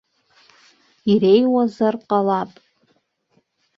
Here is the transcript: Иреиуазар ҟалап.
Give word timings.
Иреиуазар 1.11 1.95
ҟалап. 2.07 2.51